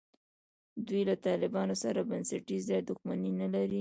[0.87, 3.69] دوی له طالبانو سره بنسټیزه دښمني نه لري.